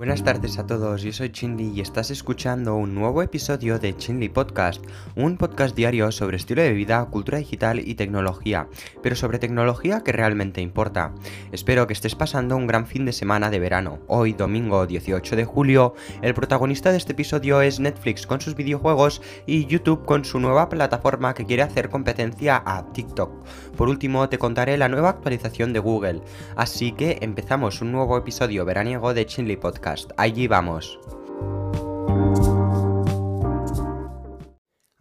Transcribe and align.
Buenas 0.00 0.24
tardes 0.24 0.58
a 0.58 0.66
todos, 0.66 1.02
yo 1.02 1.12
soy 1.12 1.28
Chinli 1.28 1.72
y 1.74 1.82
estás 1.82 2.10
escuchando 2.10 2.74
un 2.74 2.94
nuevo 2.94 3.20
episodio 3.20 3.78
de 3.78 3.94
Chinli 3.94 4.30
Podcast, 4.30 4.82
un 5.14 5.36
podcast 5.36 5.76
diario 5.76 6.10
sobre 6.10 6.38
estilo 6.38 6.62
de 6.62 6.72
vida, 6.72 7.04
cultura 7.10 7.36
digital 7.36 7.86
y 7.86 7.96
tecnología, 7.96 8.66
pero 9.02 9.14
sobre 9.14 9.38
tecnología 9.38 10.00
que 10.02 10.12
realmente 10.12 10.62
importa. 10.62 11.12
Espero 11.52 11.86
que 11.86 11.92
estés 11.92 12.14
pasando 12.14 12.56
un 12.56 12.66
gran 12.66 12.86
fin 12.86 13.04
de 13.04 13.12
semana 13.12 13.50
de 13.50 13.58
verano. 13.58 13.98
Hoy, 14.06 14.32
domingo 14.32 14.86
18 14.86 15.36
de 15.36 15.44
julio, 15.44 15.92
el 16.22 16.32
protagonista 16.32 16.92
de 16.92 16.96
este 16.96 17.12
episodio 17.12 17.60
es 17.60 17.78
Netflix 17.78 18.26
con 18.26 18.40
sus 18.40 18.54
videojuegos 18.54 19.20
y 19.44 19.66
YouTube 19.66 20.06
con 20.06 20.24
su 20.24 20.40
nueva 20.40 20.70
plataforma 20.70 21.34
que 21.34 21.44
quiere 21.44 21.62
hacer 21.62 21.90
competencia 21.90 22.62
a 22.64 22.90
TikTok. 22.90 23.44
Por 23.76 23.90
último, 23.90 24.30
te 24.30 24.38
contaré 24.38 24.78
la 24.78 24.88
nueva 24.88 25.10
actualización 25.10 25.74
de 25.74 25.80
Google, 25.80 26.22
así 26.56 26.92
que 26.92 27.18
empezamos 27.20 27.82
un 27.82 27.92
nuevo 27.92 28.16
episodio 28.16 28.64
veraniego 28.64 29.12
de 29.12 29.26
Chinli 29.26 29.58
Podcast. 29.58 29.89
Allí 30.16 30.46
vamos. 30.46 30.98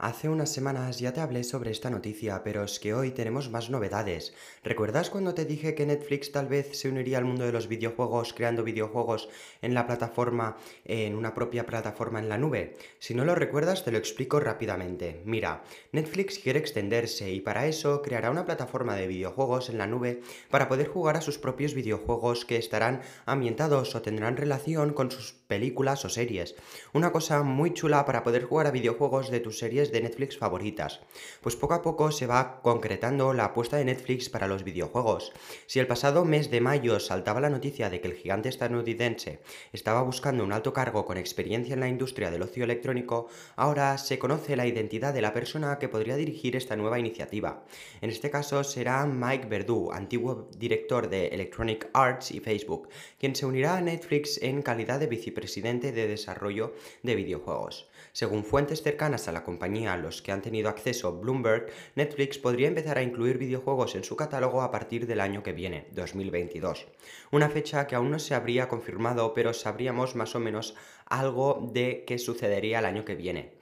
Hace 0.02 0.30
unas 0.30 0.54
semanas 0.54 0.98
ya 1.00 1.12
te 1.12 1.20
hablé 1.20 1.44
sobre 1.44 1.72
esta 1.72 1.90
noticia, 1.90 2.42
pero 2.42 2.64
es 2.64 2.80
que 2.80 2.94
hoy 2.94 3.12
tenemos 3.12 3.50
más 3.50 3.70
novedades. 3.70 4.34
¿Recuerdas 4.64 5.10
cuando 5.10 5.34
te 5.34 5.44
dije 5.44 5.76
que 5.76 5.86
Netflix 5.86 6.32
tal 6.32 6.48
vez 6.48 6.80
se 6.80 6.88
uniría 6.88 7.18
al 7.18 7.26
mundo 7.26 7.46
de 7.46 7.52
los 7.52 7.68
videojuegos 7.68 8.34
creando 8.34 8.64
videojuegos 8.64 9.28
en 9.62 9.74
la 9.74 9.88
plataforma, 9.88 10.56
en 10.86 11.16
una 11.16 11.34
propia 11.34 11.66
plataforma 11.66 12.20
en 12.20 12.30
la 12.30 12.38
nube? 12.38 12.78
Si 13.00 13.14
no 13.14 13.26
lo 13.26 13.36
recuerdas, 13.36 13.84
te 13.84 13.92
lo 13.92 13.98
explico 13.98 14.40
rápidamente. 14.40 15.22
Mira, 15.26 15.64
Netflix 15.92 16.40
quiere 16.40 16.60
extenderse 16.60 17.30
y 17.34 17.42
para 17.42 17.68
eso 17.68 18.02
creará 18.02 18.32
una 18.32 18.46
plataforma 18.46 18.96
de 18.96 19.08
videojuegos 19.08 19.70
en 19.70 19.80
la 19.80 19.88
nube 19.88 20.22
para 20.50 20.70
poder 20.70 20.88
jugar 20.88 21.18
a 21.18 21.22
sus 21.22 21.38
propios 21.38 21.74
videojuegos 21.74 22.46
que 22.46 22.56
estarán 22.56 23.02
ambientados 23.26 23.94
o 23.96 24.02
tendrán 24.02 24.38
relación 24.38 24.94
con 24.94 25.12
sus 25.12 25.34
películas 25.34 26.06
o 26.06 26.10
series. 26.10 26.56
Una 26.94 27.12
cosa 27.12 27.44
muy 27.44 27.74
chula 27.74 28.06
para 28.06 28.24
poder 28.24 28.46
jugar 28.46 28.66
a 28.68 28.72
videojuegos 28.72 29.30
de 29.30 29.42
tus 29.42 29.60
series 29.60 29.89
de 29.92 30.02
Netflix 30.02 30.38
favoritas. 30.38 31.02
Pues 31.42 31.56
poco 31.56 31.74
a 31.74 31.82
poco 31.82 32.12
se 32.12 32.28
va 32.28 32.62
concretando 32.62 33.34
la 33.34 33.46
apuesta 33.46 33.78
de 33.78 33.86
Netflix 33.86 34.30
para 34.30 34.48
los 34.48 34.64
videojuegos. 34.64 35.32
Si 35.66 35.80
el 35.80 35.88
pasado 35.88 36.26
mes 36.26 36.52
de 36.52 36.62
mayo 36.62 37.00
saltaba 37.00 37.42
la 37.42 37.50
noticia 37.50 37.90
de 37.90 38.00
que 38.00 38.08
el 38.08 38.16
gigante 38.16 38.50
estadounidense 38.50 39.40
estaba 39.74 40.02
buscando 40.02 40.44
un 40.44 40.54
alto 40.54 40.72
cargo 40.72 41.06
con 41.06 41.18
experiencia 41.18 41.74
en 41.74 41.80
la 41.80 41.90
industria 41.90 42.32
del 42.32 42.44
ocio 42.44 42.64
electrónico, 42.64 43.28
ahora 43.56 43.98
se 43.98 44.20
conoce 44.20 44.56
la 44.56 44.68
identidad 44.68 45.14
de 45.14 45.22
la 45.22 45.34
persona 45.34 45.80
que 45.80 45.90
podría 45.90 46.16
dirigir 46.16 46.56
esta 46.56 46.76
nueva 46.76 47.00
iniciativa. 47.00 47.64
En 48.02 48.10
este 48.10 48.30
caso 48.30 48.64
será 48.64 49.06
Mike 49.06 49.48
Verdu, 49.48 49.92
antiguo 49.92 50.48
director 50.58 51.10
de 51.10 51.28
Electronic 51.28 51.90
Arts 51.94 52.32
y 52.32 52.40
Facebook, 52.40 52.90
quien 53.18 53.36
se 53.36 53.46
unirá 53.46 53.78
a 53.78 53.82
Netflix 53.82 54.42
en 54.42 54.62
calidad 54.62 55.00
de 55.00 55.08
vicepresidente 55.08 55.40
presidente 55.40 55.92
de 55.92 56.08
desarrollo 56.08 56.74
de 57.02 57.16
videojuegos. 57.16 57.88
Según 58.12 58.44
fuentes 58.44 58.84
cercanas 58.84 59.28
a 59.28 59.32
la 59.32 59.44
compañía 59.44 59.79
a 59.88 59.98
los 59.98 60.22
que 60.22 60.32
han 60.32 60.42
tenido 60.42 60.70
acceso 60.70 61.20
Bloomberg, 61.20 61.68
Netflix 61.96 62.38
podría 62.38 62.68
empezar 62.68 62.98
a 62.98 63.04
incluir 63.04 63.38
videojuegos 63.38 63.96
en 63.96 64.04
su 64.04 64.16
catálogo 64.16 64.62
a 64.62 64.72
partir 64.72 65.08
del 65.08 65.22
año 65.22 65.44
que 65.44 65.54
viene, 65.54 65.88
2022. 65.92 66.88
Una 67.32 67.50
fecha 67.50 67.88
que 67.88 67.96
aún 67.96 68.12
no 68.12 68.20
se 68.20 68.36
habría 68.36 68.68
confirmado, 68.68 69.34
pero 69.34 69.54
sabríamos 69.54 70.16
más 70.16 70.36
o 70.36 70.40
menos 70.40 70.76
algo 71.06 71.70
de 71.74 72.04
qué 72.06 72.18
sucedería 72.18 72.80
el 72.80 72.86
año 72.86 73.06
que 73.06 73.16
viene. 73.16 73.54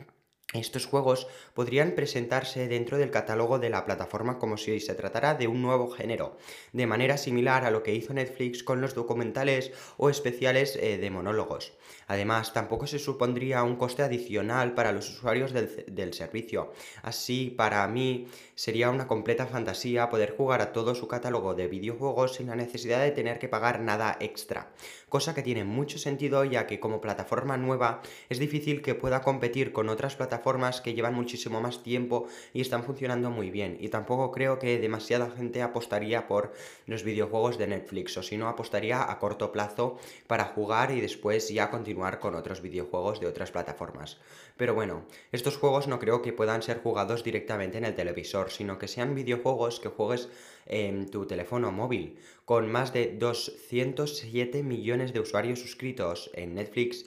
Estos 0.53 0.85
juegos 0.85 1.27
podrían 1.53 1.91
presentarse 1.91 2.69
dentro 2.69 2.97
del 2.97 3.11
catálogo 3.11 3.59
de 3.59 3.69
la 3.69 3.83
plataforma 3.83 4.39
como 4.39 4.55
si 4.55 4.79
se 4.79 4.95
tratara 4.95 5.35
de 5.35 5.49
un 5.49 5.61
nuevo 5.61 5.91
género, 5.91 6.37
de 6.71 6.87
manera 6.87 7.17
similar 7.17 7.65
a 7.65 7.69
lo 7.69 7.83
que 7.83 7.93
hizo 7.93 8.13
Netflix 8.13 8.63
con 8.63 8.79
los 8.79 8.95
documentales 8.95 9.73
o 9.97 10.09
especiales 10.09 10.77
eh, 10.77 10.99
de 10.99 11.09
monólogos. 11.09 11.73
Además, 12.07 12.53
tampoco 12.53 12.87
se 12.87 12.97
supondría 12.97 13.61
un 13.63 13.75
coste 13.75 14.03
adicional 14.03 14.73
para 14.73 14.93
los 14.93 15.09
usuarios 15.09 15.51
del, 15.51 15.83
del 15.85 16.13
servicio. 16.13 16.71
Así, 17.01 17.49
para 17.49 17.85
mí, 17.89 18.29
sería 18.55 18.89
una 18.89 19.07
completa 19.07 19.47
fantasía 19.47 20.09
poder 20.09 20.33
jugar 20.37 20.61
a 20.61 20.71
todo 20.71 20.95
su 20.95 21.09
catálogo 21.09 21.55
de 21.55 21.67
videojuegos 21.67 22.35
sin 22.35 22.47
la 22.47 22.55
necesidad 22.55 23.01
de 23.01 23.11
tener 23.11 23.37
que 23.37 23.49
pagar 23.49 23.81
nada 23.81 24.15
extra. 24.21 24.71
Cosa 25.09 25.35
que 25.35 25.43
tiene 25.43 25.65
mucho 25.65 25.99
sentido 25.99 26.45
ya 26.45 26.67
que 26.67 26.79
como 26.79 27.01
plataforma 27.01 27.57
nueva 27.57 28.01
es 28.29 28.39
difícil 28.39 28.81
que 28.81 28.95
pueda 28.95 29.21
competir 29.21 29.73
con 29.73 29.89
otras 29.89 30.15
plataformas 30.15 30.36
plataformas 30.37 30.81
que 30.81 30.93
llevan 30.93 31.15
muchísimo 31.15 31.61
más 31.61 31.81
tiempo 31.81 32.27
y 32.53 32.61
están 32.61 32.83
funcionando 32.83 33.31
muy 33.31 33.49
bien. 33.49 33.77
Y 33.79 33.89
tampoco 33.89 34.31
creo 34.31 34.59
que 34.59 34.77
demasiada 34.79 35.31
gente 35.31 35.61
apostaría 35.61 36.27
por 36.27 36.53
los 36.85 37.03
videojuegos 37.03 37.57
de 37.57 37.67
Netflix, 37.67 38.15
o 38.17 38.23
si 38.23 38.37
no, 38.37 38.47
apostaría 38.47 39.09
a 39.09 39.17
corto 39.17 39.51
plazo 39.51 39.97
para 40.27 40.45
jugar 40.45 40.91
y 40.91 41.01
después 41.01 41.49
ya 41.49 41.71
continuar 41.71 42.19
con 42.19 42.35
otros 42.35 42.61
videojuegos 42.61 43.19
de 43.19 43.27
otras 43.27 43.51
plataformas. 43.51 44.19
Pero 44.57 44.75
bueno, 44.75 45.05
estos 45.31 45.57
juegos 45.57 45.87
no 45.87 45.99
creo 45.99 46.21
que 46.21 46.33
puedan 46.33 46.61
ser 46.61 46.81
jugados 46.81 47.23
directamente 47.23 47.77
en 47.77 47.85
el 47.85 47.95
televisor, 47.95 48.51
sino 48.51 48.77
que 48.77 48.87
sean 48.87 49.15
videojuegos 49.15 49.79
que 49.79 49.89
juegues 49.89 50.29
en 50.67 51.09
tu 51.09 51.25
teléfono 51.25 51.71
móvil. 51.71 52.17
Con 52.47 52.71
más 52.71 52.93
de 52.93 53.13
207 53.19 54.63
millones 54.63 55.11
de 55.11 55.19
usuarios 55.19 55.59
suscritos 55.59 56.31
en 56.33 56.55
Netflix, 56.55 57.05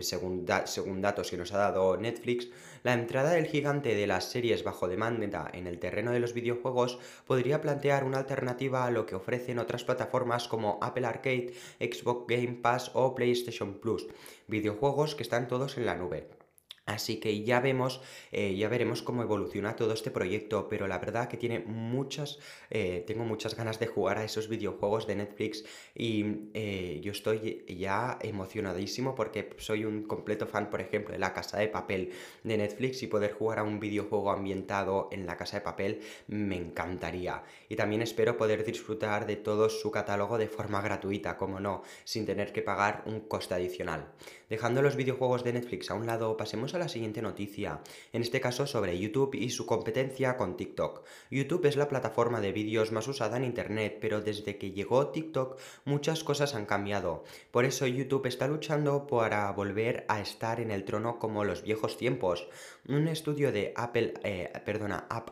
según, 0.00 0.44
según 0.64 1.00
datos 1.00 1.30
que 1.30 1.36
nos 1.36 1.52
ha 1.52 1.58
dado 1.58 1.96
Netflix, 1.96 2.48
la 2.82 2.92
entrada 2.92 3.30
del 3.30 3.46
gigante 3.46 3.94
de 3.94 4.08
las 4.08 4.24
series 4.24 4.64
bajo 4.64 4.88
demanda 4.88 5.48
en 5.54 5.68
el 5.68 5.78
terreno 5.78 6.10
de 6.10 6.18
los 6.18 6.34
videojuegos 6.34 6.98
podría 7.28 7.60
plantear 7.60 8.02
una 8.02 8.18
alternativa 8.18 8.84
a 8.84 8.90
lo 8.90 9.06
que 9.06 9.14
ofrecen 9.14 9.60
otras 9.60 9.84
plataformas 9.84 10.48
como 10.48 10.80
Apple 10.82 11.06
Arcade, 11.06 11.54
Xbox 11.78 12.26
Game 12.26 12.58
Pass 12.60 12.90
o 12.94 13.14
PlayStation 13.14 13.74
Plus, 13.74 14.08
videojuegos 14.48 15.14
que 15.14 15.22
están 15.22 15.46
todos 15.46 15.78
en 15.78 15.86
la 15.86 15.94
nube. 15.94 16.41
Así 16.84 17.20
que 17.20 17.44
ya 17.44 17.60
vemos, 17.60 18.00
eh, 18.32 18.56
ya 18.56 18.68
veremos 18.68 19.02
cómo 19.02 19.22
evoluciona 19.22 19.76
todo 19.76 19.92
este 19.92 20.10
proyecto, 20.10 20.68
pero 20.68 20.88
la 20.88 20.98
verdad 20.98 21.28
que 21.28 21.36
tiene 21.36 21.60
muchas, 21.60 22.40
eh, 22.70 23.04
tengo 23.06 23.24
muchas 23.24 23.54
ganas 23.54 23.78
de 23.78 23.86
jugar 23.86 24.18
a 24.18 24.24
esos 24.24 24.48
videojuegos 24.48 25.06
de 25.06 25.14
Netflix 25.14 25.64
y 25.94 26.48
eh, 26.54 27.00
yo 27.00 27.12
estoy 27.12 27.64
ya 27.68 28.18
emocionadísimo 28.20 29.14
porque 29.14 29.50
soy 29.58 29.84
un 29.84 30.02
completo 30.02 30.48
fan, 30.48 30.70
por 30.70 30.80
ejemplo, 30.80 31.12
de 31.12 31.20
La 31.20 31.32
Casa 31.32 31.58
de 31.58 31.68
Papel 31.68 32.10
de 32.42 32.56
Netflix 32.56 33.04
y 33.04 33.06
poder 33.06 33.32
jugar 33.32 33.60
a 33.60 33.62
un 33.62 33.78
videojuego 33.78 34.32
ambientado 34.32 35.08
en 35.12 35.24
La 35.24 35.36
Casa 35.36 35.58
de 35.58 35.62
Papel 35.62 36.00
me 36.26 36.56
encantaría. 36.56 37.44
Y 37.68 37.76
también 37.76 38.02
espero 38.02 38.36
poder 38.36 38.64
disfrutar 38.64 39.26
de 39.26 39.36
todo 39.36 39.68
su 39.68 39.92
catálogo 39.92 40.36
de 40.36 40.48
forma 40.48 40.80
gratuita, 40.80 41.36
como 41.36 41.60
no, 41.60 41.84
sin 42.02 42.26
tener 42.26 42.52
que 42.52 42.62
pagar 42.62 43.04
un 43.06 43.20
coste 43.20 43.54
adicional. 43.54 44.12
Dejando 44.50 44.82
los 44.82 44.96
videojuegos 44.96 45.44
de 45.44 45.52
Netflix 45.52 45.90
a 45.90 45.94
un 45.94 46.06
lado, 46.06 46.36
pasemos 46.36 46.71
a 46.74 46.78
la 46.78 46.88
siguiente 46.88 47.22
noticia, 47.22 47.80
en 48.12 48.22
este 48.22 48.40
caso 48.40 48.66
sobre 48.66 48.98
YouTube 48.98 49.34
y 49.34 49.50
su 49.50 49.66
competencia 49.66 50.36
con 50.36 50.56
TikTok. 50.56 51.04
YouTube 51.30 51.66
es 51.66 51.76
la 51.76 51.88
plataforma 51.88 52.40
de 52.40 52.52
vídeos 52.52 52.92
más 52.92 53.08
usada 53.08 53.36
en 53.36 53.44
Internet, 53.44 53.98
pero 54.00 54.20
desde 54.20 54.58
que 54.58 54.72
llegó 54.72 55.08
TikTok 55.08 55.58
muchas 55.84 56.24
cosas 56.24 56.54
han 56.54 56.66
cambiado. 56.66 57.24
Por 57.50 57.64
eso 57.64 57.86
YouTube 57.86 58.26
está 58.26 58.48
luchando 58.48 59.06
para 59.06 59.50
volver 59.52 60.04
a 60.08 60.20
estar 60.20 60.60
en 60.60 60.70
el 60.70 60.84
trono 60.84 61.18
como 61.18 61.44
los 61.44 61.62
viejos 61.62 61.96
tiempos. 61.96 62.48
Un 62.88 63.08
estudio 63.08 63.52
de 63.52 63.72
Apple, 63.76 64.14
eh, 64.24 64.52
perdona, 64.64 65.06
App 65.08 65.30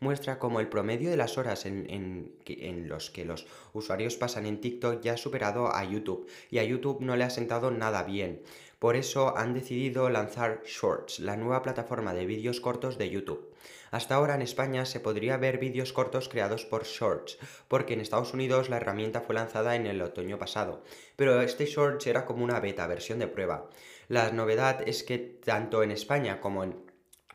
muestra 0.00 0.38
como 0.38 0.60
el 0.60 0.68
promedio 0.68 1.10
de 1.10 1.16
las 1.16 1.38
horas 1.38 1.66
en, 1.66 1.88
en, 1.90 2.32
en 2.46 2.88
los 2.88 3.10
que 3.10 3.24
los 3.24 3.46
usuarios 3.72 4.16
pasan 4.16 4.46
en 4.46 4.60
TikTok 4.60 5.00
ya 5.00 5.12
ha 5.12 5.16
superado 5.16 5.74
a 5.74 5.84
YouTube 5.84 6.28
y 6.50 6.58
a 6.58 6.64
YouTube 6.64 7.00
no 7.00 7.16
le 7.16 7.24
ha 7.24 7.30
sentado 7.30 7.70
nada 7.70 8.02
bien. 8.02 8.42
Por 8.86 8.94
eso 8.94 9.36
han 9.36 9.52
decidido 9.52 10.08
lanzar 10.10 10.62
Shorts, 10.64 11.18
la 11.18 11.36
nueva 11.36 11.60
plataforma 11.60 12.14
de 12.14 12.24
vídeos 12.24 12.60
cortos 12.60 12.98
de 12.98 13.10
YouTube. 13.10 13.52
Hasta 13.90 14.14
ahora 14.14 14.36
en 14.36 14.42
España 14.42 14.86
se 14.86 15.00
podría 15.00 15.36
ver 15.38 15.58
vídeos 15.58 15.92
cortos 15.92 16.28
creados 16.28 16.64
por 16.64 16.84
Shorts, 16.84 17.36
porque 17.66 17.94
en 17.94 18.00
Estados 18.00 18.32
Unidos 18.32 18.68
la 18.68 18.76
herramienta 18.76 19.22
fue 19.22 19.34
lanzada 19.34 19.74
en 19.74 19.88
el 19.88 20.00
otoño 20.00 20.38
pasado, 20.38 20.84
pero 21.16 21.42
este 21.42 21.66
Shorts 21.66 22.06
era 22.06 22.26
como 22.26 22.44
una 22.44 22.60
beta, 22.60 22.86
versión 22.86 23.18
de 23.18 23.26
prueba. 23.26 23.68
La 24.06 24.30
novedad 24.30 24.88
es 24.88 25.02
que 25.02 25.18
tanto 25.18 25.82
en 25.82 25.90
España 25.90 26.40
como 26.40 26.62
en 26.62 26.85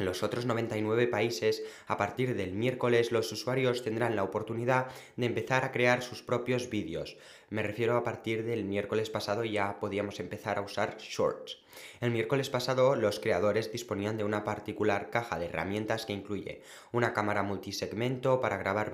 los 0.06 0.24
otros 0.24 0.46
99 0.46 1.08
países, 1.08 1.64
a 1.88 1.98
partir 1.98 2.36
del 2.36 2.54
miércoles 2.54 3.12
los 3.12 3.32
usuarios 3.32 3.84
tendrán 3.84 4.16
la 4.16 4.24
oportunidad 4.24 4.88
de 5.16 5.26
empezar 5.26 5.66
a 5.66 5.72
crear 5.72 6.02
sus 6.02 6.22
propios 6.22 6.70
vídeos. 6.70 7.18
Me 7.50 7.64
refiero 7.64 7.98
a 7.98 8.04
partir 8.04 8.44
del 8.44 8.64
miércoles 8.64 9.10
pasado 9.10 9.44
ya 9.44 9.80
podíamos 9.80 10.20
empezar 10.20 10.58
a 10.58 10.62
usar 10.62 10.98
Shorts. 10.98 11.58
El 12.00 12.12
miércoles 12.12 12.50
pasado 12.50 12.96
los 12.96 13.20
creadores 13.20 13.72
disponían 13.72 14.18
de 14.18 14.24
una 14.24 14.44
particular 14.44 15.10
caja 15.10 15.40
de 15.40 15.46
herramientas 15.46 16.06
que 16.06 16.14
incluye 16.14 16.62
una 16.92 17.14
cámara 17.14 17.44
multisegmento 17.44 18.42
para 18.42 18.58
grabar, 18.58 18.92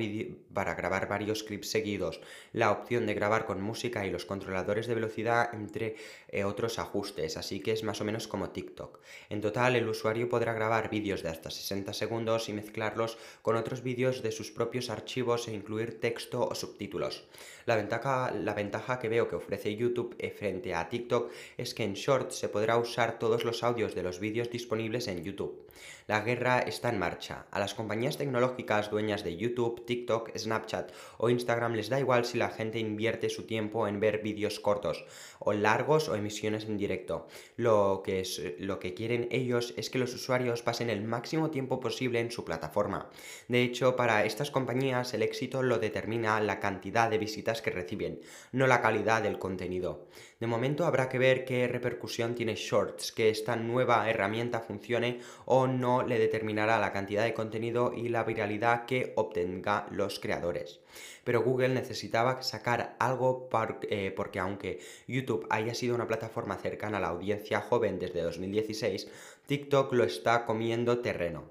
para 0.53 0.75
grabar 0.75 1.07
varios 1.07 1.44
clips 1.44 1.69
seguidos, 1.69 2.21
la 2.53 2.71
opción 2.71 3.06
de 3.06 3.13
grabar 3.13 3.45
con 3.45 3.62
música 3.62 4.06
y 4.06 4.12
los 4.12 4.25
controladores 4.25 4.88
de 4.88 4.95
velocidad 4.95 5.53
entre 5.53 5.95
eh, 6.29 6.44
otros 6.44 6.79
ajustes, 6.79 7.38
así 7.38 7.59
que 7.59 7.71
es 7.71 7.83
más 7.83 8.01
o 8.01 8.06
menos 8.06 8.27
como 8.27 8.50
TikTok. 8.50 9.00
En 9.30 9.41
total 9.41 9.75
el 9.75 9.88
usuario 9.88 10.30
podrá 10.30 10.53
grabar 10.53 10.89
vídeos 10.89 11.23
de 11.23 11.30
hasta 11.30 11.50
60 11.50 11.94
segundos 11.94 12.50
y 12.50 12.53
mezclarlos 12.53 13.18
con 13.41 13.56
otros 13.56 13.83
vídeos 13.83 14.21
de 14.21 14.31
sus 14.31 14.51
propios 14.51 14.89
archivos 14.89 15.47
e 15.47 15.53
incluir 15.53 16.00
texto 16.00 16.47
o 16.47 16.56
subtítulos. 16.56 17.25
La 17.65 17.75
ventaja, 17.75 18.31
la 18.31 18.53
ventaja 18.53 19.00
que 19.00 19.09
veo 19.09 19.27
que 19.27 19.35
ofrece 19.35 19.75
YouTube 19.75 20.15
eh, 20.19 20.31
frente 20.31 20.73
a 20.73 20.88
TikTok 20.88 21.31
es 21.57 21.73
que 21.73 21.83
en 21.83 21.94
Shorts 21.94 22.35
se 22.35 22.50
podrá 22.50 22.66
usar 22.75 23.19
todos 23.19 23.45
los 23.45 23.63
audios 23.63 23.95
de 23.95 24.03
los 24.03 24.19
vídeos 24.19 24.49
disponibles 24.49 25.07
en 25.07 25.23
YouTube. 25.23 25.65
La 26.07 26.21
guerra 26.21 26.59
está 26.59 26.89
en 26.89 26.99
marcha. 26.99 27.45
A 27.51 27.59
las 27.59 27.73
compañías 27.73 28.17
tecnológicas 28.17 28.89
dueñas 28.89 29.23
de 29.23 29.37
YouTube, 29.37 29.85
TikTok, 29.85 30.35
Snapchat 30.37 30.91
o 31.17 31.29
Instagram 31.29 31.73
les 31.73 31.89
da 31.89 31.99
igual 31.99 32.25
si 32.25 32.37
la 32.37 32.49
gente 32.49 32.79
invierte 32.79 33.29
su 33.29 33.45
tiempo 33.45 33.87
en 33.87 33.99
ver 33.99 34.21
vídeos 34.21 34.59
cortos 34.59 35.05
o 35.39 35.53
largos 35.53 36.09
o 36.09 36.15
emisiones 36.15 36.65
en 36.65 36.77
directo. 36.77 37.27
Lo 37.55 38.01
que, 38.03 38.23
lo 38.59 38.79
que 38.79 38.93
quieren 38.93 39.27
ellos 39.31 39.73
es 39.77 39.89
que 39.89 39.99
los 39.99 40.13
usuarios 40.13 40.61
pasen 40.61 40.89
el 40.89 41.03
máximo 41.03 41.51
tiempo 41.51 41.79
posible 41.79 42.19
en 42.19 42.31
su 42.31 42.43
plataforma. 42.43 43.09
De 43.47 43.61
hecho, 43.61 43.95
para 43.95 44.25
estas 44.25 44.51
compañías 44.51 45.13
el 45.13 45.23
éxito 45.23 45.61
lo 45.61 45.77
determina 45.77 46.39
la 46.39 46.59
cantidad 46.59 47.09
de 47.09 47.17
visitas 47.17 47.61
que 47.61 47.71
reciben, 47.71 48.21
no 48.51 48.67
la 48.67 48.81
calidad 48.81 49.21
del 49.21 49.39
contenido. 49.39 50.07
De 50.39 50.47
momento 50.47 50.85
habrá 50.85 51.09
que 51.09 51.19
ver 51.19 51.45
qué 51.45 51.67
repercusión 51.67 52.35
tiene 52.35 52.55
Shorts, 52.57 53.12
que 53.12 53.30
esta 53.30 53.56
nueva 53.56 54.09
herramienta 54.09 54.59
funcione 54.59 55.19
o 55.45 55.68
no 55.68 56.04
le 56.04 56.19
determinará 56.19 56.80
la 56.80 56.92
cantidad 56.92 57.24
de 57.24 57.33
contenido 57.33 57.94
y 57.94 58.09
la 58.09 58.24
viralidad 58.24 58.86
que 58.86 59.13
obtenga 59.15 59.88
los 59.92 60.19
creadores. 60.19 60.80
Pero 61.24 61.42
Google 61.42 61.69
necesitaba 61.69 62.42
sacar 62.42 62.95
algo 63.00 63.50
eh, 63.89 64.13
porque 64.15 64.39
aunque 64.39 64.80
YouTube 65.07 65.48
haya 65.50 65.74
sido 65.74 65.95
una 65.95 66.07
plataforma 66.07 66.56
cercana 66.57 66.98
a 66.98 67.01
la 67.01 67.09
audiencia 67.09 67.62
joven 67.62 68.00
desde 68.00 68.21
2016, 68.21 69.07
TikTok 69.45 69.94
lo 69.94 70.04
está 70.04 70.45
comiendo 70.45 71.00
terreno. 71.00 71.45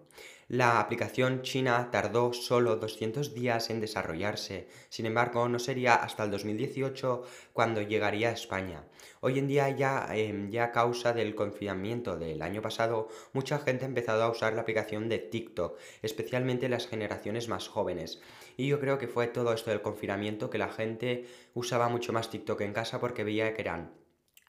La 0.48 0.78
aplicación 0.78 1.43
china 1.43 1.88
tardó 1.90 2.32
solo 2.32 2.76
200 2.76 3.34
días 3.34 3.69
en 3.69 3.81
desarrollarse, 3.81 4.69
sin 4.88 5.06
embargo 5.06 5.48
no 5.48 5.58
sería 5.58 5.96
hasta 5.96 6.22
el 6.22 6.31
2018 6.31 7.25
cuando 7.52 7.82
llegaría 7.82 8.28
a 8.28 8.34
España. 8.34 8.84
Hoy 9.20 9.40
en 9.40 9.48
día 9.48 9.69
ya, 9.70 10.06
em, 10.14 10.48
ya 10.52 10.66
a 10.66 10.70
causa 10.70 11.12
del 11.12 11.34
confinamiento 11.34 12.16
del 12.16 12.43
año 12.43 12.62
pasado, 12.62 13.08
mucha 13.32 13.58
gente 13.58 13.87
ha 13.87 13.88
empezado 13.88 14.22
a 14.22 14.31
usar 14.31 14.52
la 14.52 14.60
aplicación 14.60 15.08
de 15.08 15.19
TikTok, 15.19 15.81
especialmente 16.02 16.69
las 16.69 16.87
generaciones 16.87 17.48
más 17.48 17.66
jóvenes. 17.66 18.20
Y 18.56 18.69
yo 18.69 18.78
creo 18.78 18.98
que 18.98 19.08
fue 19.08 19.26
todo 19.26 19.52
esto 19.52 19.70
del 19.70 19.82
confinamiento 19.82 20.48
que 20.48 20.58
la 20.58 20.69
gente 20.69 21.26
usaba 21.54 21.88
mucho 21.88 22.12
más 22.12 22.31
TikTok 22.31 22.60
en 22.60 22.72
casa 22.72 23.00
porque 23.00 23.25
veía 23.25 23.52
que 23.52 23.62
eran 23.62 23.90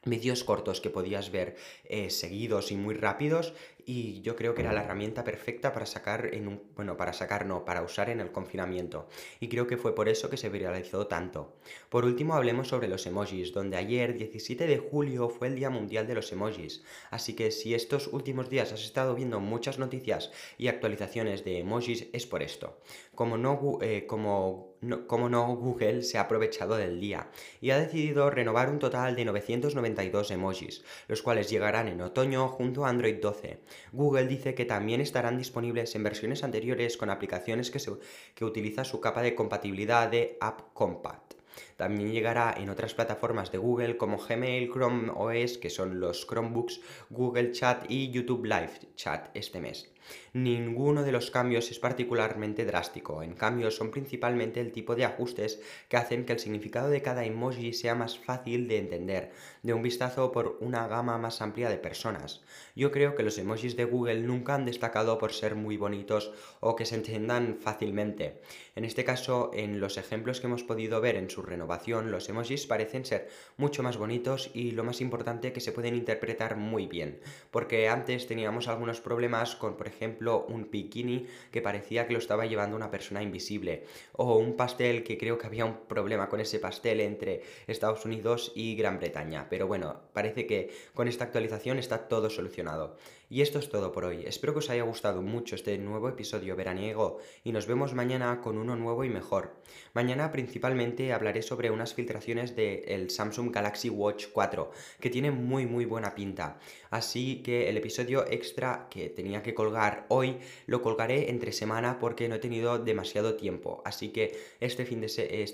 vídeos 0.05 0.44
cortos 0.44 0.79
que 0.79 0.89
podías 0.89 1.31
ver 1.31 1.55
eh, 1.85 2.09
seguidos 2.09 2.71
y 2.71 2.77
muy 2.77 2.95
rápidos 2.95 3.53
y 3.89 4.19
yo 4.21 4.35
creo 4.35 4.53
que 4.53 4.63
era 4.63 4.73
la 4.73 4.83
herramienta 4.83 5.23
perfecta 5.23 5.71
para 5.71 5.85
sacar 5.85 6.29
en 6.33 6.49
un, 6.49 6.61
bueno, 6.75 6.97
para 6.97 7.13
sacar 7.13 7.45
no, 7.45 7.63
para 7.63 7.81
usar 7.81 8.09
en 8.09 8.19
el 8.19 8.33
confinamiento 8.33 9.07
y 9.39 9.47
creo 9.47 9.65
que 9.65 9.77
fue 9.77 9.95
por 9.95 10.09
eso 10.09 10.29
que 10.29 10.35
se 10.35 10.49
viralizó 10.49 11.07
tanto. 11.07 11.55
Por 11.89 12.03
último 12.03 12.35
hablemos 12.35 12.67
sobre 12.67 12.89
los 12.89 13.07
emojis, 13.07 13.53
donde 13.53 13.77
ayer 13.77 14.13
17 14.13 14.67
de 14.67 14.77
julio 14.77 15.29
fue 15.29 15.47
el 15.47 15.55
Día 15.55 15.69
Mundial 15.69 16.05
de 16.05 16.15
los 16.15 16.29
Emojis, 16.33 16.83
así 17.11 17.33
que 17.33 17.49
si 17.49 17.73
estos 17.73 18.07
últimos 18.07 18.49
días 18.49 18.73
has 18.73 18.83
estado 18.83 19.15
viendo 19.15 19.39
muchas 19.39 19.79
noticias 19.79 20.31
y 20.57 20.67
actualizaciones 20.67 21.45
de 21.45 21.59
emojis 21.59 22.07
es 22.11 22.27
por 22.27 22.43
esto. 22.43 22.81
Como 23.15 23.37
no, 23.37 23.79
eh, 23.81 24.05
como 24.05 24.77
como 25.07 25.27
no, 25.27 25.55
Google 25.55 26.03
se 26.03 26.17
ha 26.17 26.21
aprovechado 26.21 26.77
del 26.77 26.99
día 26.99 27.29
y 27.61 27.71
ha 27.71 27.79
decidido 27.79 28.29
renovar 28.29 28.69
un 28.69 28.77
total 28.77 29.15
de 29.15 29.25
992 29.25 30.29
emojis, 30.31 30.83
los 31.07 31.23
cuales 31.23 31.49
llegarán 31.49 31.87
en 31.87 32.01
otoño 32.01 32.47
junto 32.49 32.85
a 32.85 32.89
Android 32.89 33.15
12. 33.19 33.59
Google 33.91 34.27
dice 34.27 34.53
que 34.53 34.65
también 34.65 35.01
estarán 35.01 35.38
disponibles 35.38 35.95
en 35.95 36.03
versiones 36.03 36.44
anteriores 36.44 36.97
con 36.97 37.09
aplicaciones 37.09 37.71
que, 37.71 37.79
se, 37.79 37.91
que 38.35 38.45
utiliza 38.45 38.83
su 38.83 39.00
capa 39.00 39.21
de 39.21 39.35
compatibilidad 39.35 40.09
de 40.09 40.38
App 40.41 40.74
Compact. 40.74 41.33
También 41.77 42.12
llegará 42.12 42.56
en 42.57 42.69
otras 42.69 42.95
plataformas 42.95 43.51
de 43.51 43.59
Google 43.59 43.97
como 43.97 44.18
Gmail, 44.18 44.71
Chrome 44.71 45.12
OS, 45.15 45.59
que 45.59 45.69
son 45.69 46.00
los 46.00 46.27
Chromebooks, 46.27 46.81
Google 47.12 47.51
Chat 47.51 47.85
y 47.88 48.09
YouTube 48.09 48.45
Live 48.45 48.79
Chat 48.95 49.29
este 49.35 49.62
mes. 49.62 49.89
Ninguno 50.33 51.03
de 51.03 51.12
los 51.12 51.31
cambios 51.31 51.69
es 51.71 51.79
particularmente 51.79 52.65
drástico, 52.65 53.24
en 53.24 53.33
cambio 53.33 53.71
son 53.71 53.91
principalmente 53.91 54.62
el 54.62 54.71
tipo 54.71 54.95
de 54.95 55.06
ajustes 55.06 55.62
que 55.89 55.97
hacen 55.97 56.25
que 56.25 56.33
el 56.33 56.39
significado 56.39 56.89
de 56.89 57.01
cada 57.01 57.25
emoji 57.25 57.74
sea 57.74 57.95
más 57.95 58.18
fácil 58.18 58.68
de 58.68 58.77
entender, 58.77 59.31
de 59.63 59.73
un 59.73 59.81
vistazo 59.81 60.31
por 60.31 60.57
una 60.62 60.88
gama 60.88 61.18
más 61.18 61.41
amplia 61.41 61.69
de 61.69 61.77
personas. 61.77 62.41
Yo 62.75 62.91
creo 62.91 63.15
que 63.15 63.23
los 63.23 63.38
emojis 63.38 63.75
de 63.75 63.85
Google 63.85 64.21
nunca 64.21 64.56
han 64.56 64.65
destacado 64.65 65.18
por 65.18 65.33
ser 65.33 65.56
muy 65.56 65.77
bonitos 65.77 66.31
o 66.59 66.75
que 66.75 66.85
se 66.85 66.95
entiendan 66.95 67.57
fácilmente. 67.59 68.41
En 68.75 68.85
este 68.85 69.03
caso, 69.03 69.51
en 69.53 69.80
los 69.80 69.97
ejemplos 69.97 70.39
que 70.39 70.47
hemos 70.47 70.63
podido 70.63 71.01
ver 71.01 71.15
en 71.15 71.30
su 71.30 71.41
renovación, 71.41 71.66
los 72.11 72.29
emojis 72.29 72.65
parecen 72.65 73.05
ser 73.05 73.29
mucho 73.57 73.83
más 73.83 73.97
bonitos 73.97 74.49
y 74.53 74.71
lo 74.71 74.83
más 74.83 75.01
importante 75.01 75.53
que 75.53 75.61
se 75.61 75.71
pueden 75.71 75.95
interpretar 75.95 76.55
muy 76.55 76.87
bien, 76.87 77.19
porque 77.51 77.89
antes 77.89 78.27
teníamos 78.27 78.67
algunos 78.67 79.01
problemas 79.01 79.55
con, 79.55 79.77
por 79.77 79.87
ejemplo, 79.87 80.45
un 80.47 80.69
bikini 80.71 81.27
que 81.51 81.61
parecía 81.61 82.07
que 82.07 82.13
lo 82.13 82.19
estaba 82.19 82.45
llevando 82.45 82.75
una 82.75 82.91
persona 82.91 83.21
invisible, 83.21 83.85
o 84.13 84.37
un 84.37 84.55
pastel 84.55 85.03
que 85.03 85.17
creo 85.17 85.37
que 85.37 85.47
había 85.47 85.65
un 85.65 85.85
problema 85.87 86.29
con 86.29 86.39
ese 86.39 86.59
pastel 86.59 87.01
entre 87.01 87.43
Estados 87.67 88.05
Unidos 88.05 88.51
y 88.55 88.75
Gran 88.75 88.99
Bretaña. 88.99 89.47
Pero 89.49 89.67
bueno, 89.67 90.01
parece 90.13 90.45
que 90.45 90.71
con 90.93 91.07
esta 91.07 91.25
actualización 91.25 91.79
está 91.79 92.07
todo 92.07 92.29
solucionado. 92.29 92.97
Y 93.29 93.41
esto 93.41 93.59
es 93.59 93.69
todo 93.69 93.91
por 93.91 94.05
hoy. 94.05 94.23
Espero 94.25 94.53
que 94.53 94.59
os 94.59 94.69
haya 94.69 94.83
gustado 94.83 95.21
mucho 95.21 95.55
este 95.55 95.77
nuevo 95.77 96.07
episodio 96.07 96.55
veraniego 96.55 97.19
y 97.43 97.51
nos 97.51 97.67
vemos 97.67 97.93
mañana 97.93 98.39
con 98.39 98.57
uno 98.57 98.77
nuevo 98.77 99.03
y 99.03 99.09
mejor. 99.09 99.51
Mañana 99.93 100.31
principalmente 100.31 101.11
hablaré 101.11 101.41
sobre 101.41 101.56
unas 101.71 101.94
filtraciones 101.94 102.56
del 102.56 103.09
Samsung 103.09 103.51
Galaxy 103.51 103.89
Watch 103.89 104.27
4 104.31 104.71
que 105.00 105.09
tiene 105.09 105.31
muy 105.31 105.65
muy 105.65 105.86
buena 105.86 106.15
pinta. 106.15 106.59
Así 106.89 107.42
que 107.44 107.69
el 107.69 107.77
episodio 107.77 108.25
extra 108.30 108.88
que 108.89 109.09
tenía 109.09 109.44
que 109.44 109.54
colgar 109.54 110.06
hoy 110.09 110.38
lo 110.65 110.81
colgaré 110.81 111.30
entre 111.30 111.51
semana 111.51 112.00
porque 112.00 112.30
no 112.30 112.36
he 112.36 112.39
tenido 112.39 112.80
demasiado 112.80 113.36
tiempo. 113.36 113.81
Así 113.86 114.09
que 114.09 114.38
este 114.59 114.86
fin 114.86 115.01
de 115.01 115.07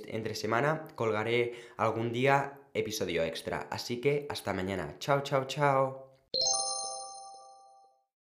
entre 0.08 0.36
semana 0.36 0.88
colgaré 0.96 1.54
algún 1.78 2.12
día 2.12 2.60
episodio 2.74 3.24
extra. 3.24 3.68
Así 3.72 4.02
que 4.02 4.28
hasta 4.30 4.54
mañana. 4.54 4.96
Chao, 5.00 5.22
chao, 5.22 5.46
chao. 5.46 6.13